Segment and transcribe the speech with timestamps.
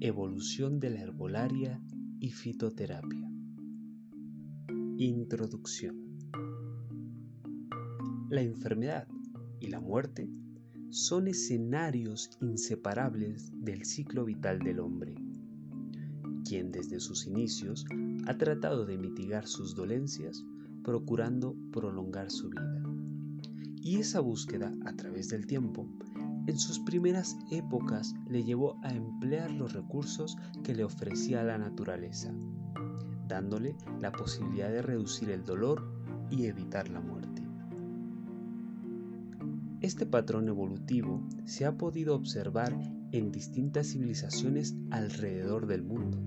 [0.00, 1.80] Evolución de la herbolaria
[2.18, 3.30] y fitoterapia.
[4.98, 6.18] Introducción.
[8.28, 9.06] La enfermedad
[9.60, 10.28] y la muerte
[10.90, 15.14] son escenarios inseparables del ciclo vital del hombre,
[16.44, 17.86] quien desde sus inicios
[18.26, 20.44] ha tratado de mitigar sus dolencias
[20.82, 22.82] procurando prolongar su vida.
[23.80, 25.88] Y esa búsqueda a través del tiempo
[26.46, 32.34] en sus primeras épocas le llevó a emplear los recursos que le ofrecía la naturaleza,
[33.26, 35.90] dándole la posibilidad de reducir el dolor
[36.30, 37.42] y evitar la muerte.
[39.80, 42.74] Este patrón evolutivo se ha podido observar
[43.12, 46.18] en distintas civilizaciones alrededor del mundo,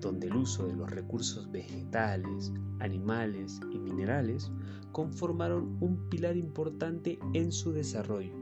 [0.00, 4.50] donde el uso de los recursos vegetales, animales y minerales
[4.90, 8.41] conformaron un pilar importante en su desarrollo.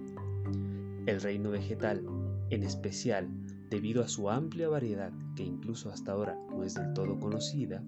[1.11, 2.07] El reino vegetal,
[2.51, 3.29] en especial
[3.69, 7.83] debido a su amplia variedad que incluso hasta ahora no es del todo conocida,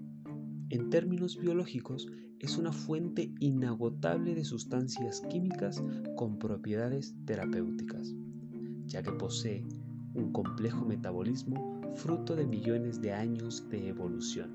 [0.70, 2.08] en términos biológicos
[2.41, 5.80] es una fuente inagotable de sustancias químicas
[6.16, 8.12] con propiedades terapéuticas,
[8.86, 9.64] ya que posee
[10.14, 14.50] un complejo metabolismo fruto de millones de años de evolución.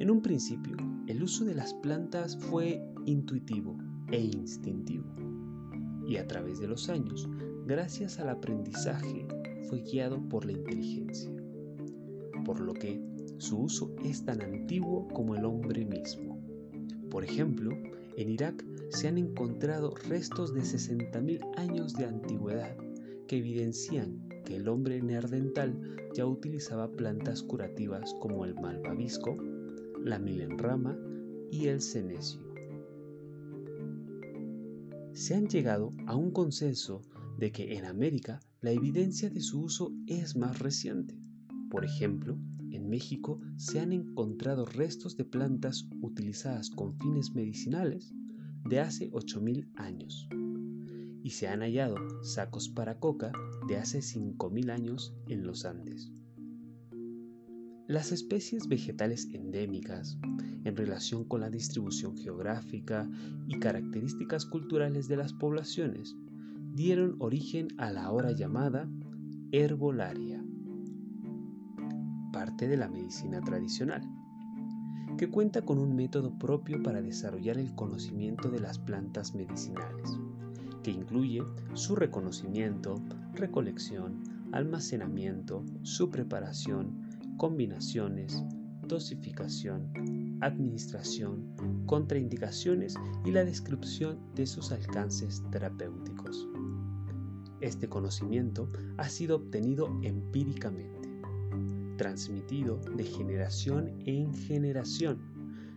[0.00, 0.76] En un principio,
[1.06, 3.78] el uso de las plantas fue intuitivo
[4.10, 5.04] e instintivo,
[6.06, 7.28] y a través de los años,
[7.66, 9.26] gracias al aprendizaje,
[9.68, 11.30] fue guiado por la inteligencia,
[12.44, 13.00] por lo que
[13.38, 16.40] su uso es tan antiguo como el hombre mismo.
[17.10, 17.76] Por ejemplo,
[18.16, 22.76] en Irak se han encontrado restos de 60.000 años de antigüedad
[23.26, 29.36] que evidencian que el hombre neandertal ya utilizaba plantas curativas como el malvavisco,
[30.02, 30.96] la milenrama
[31.50, 32.45] y el senecio.
[35.16, 37.00] Se han llegado a un consenso
[37.38, 41.18] de que en América la evidencia de su uso es más reciente.
[41.70, 42.38] Por ejemplo,
[42.70, 48.12] en México se han encontrado restos de plantas utilizadas con fines medicinales
[48.68, 50.28] de hace 8.000 años
[51.22, 53.32] y se han hallado sacos para coca
[53.68, 56.12] de hace 5.000 años en los Andes.
[57.88, 60.18] Las especies vegetales endémicas,
[60.64, 63.08] en relación con la distribución geográfica
[63.46, 66.16] y características culturales de las poblaciones,
[66.74, 68.88] dieron origen a la ahora llamada
[69.52, 70.42] herbolaria
[72.36, 74.02] parte de la medicina tradicional,
[75.16, 80.18] que cuenta con un método propio para desarrollar el conocimiento de las plantas medicinales,
[80.82, 81.42] que incluye
[81.72, 83.02] su reconocimiento,
[83.32, 88.42] recolección, almacenamiento, su preparación, combinaciones,
[88.86, 96.46] dosificación, administración, contraindicaciones y la descripción de sus alcances terapéuticos.
[97.60, 100.96] Este conocimiento ha sido obtenido empíricamente
[101.96, 105.18] transmitido de generación en generación,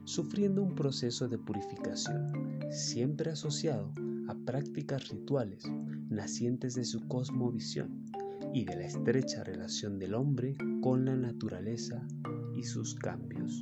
[0.03, 3.93] sufriendo un proceso de purificación, siempre asociado
[4.27, 5.63] a prácticas rituales
[6.09, 8.05] nacientes de su cosmovisión
[8.53, 12.05] y de la estrecha relación del hombre con la naturaleza
[12.55, 13.61] y sus cambios.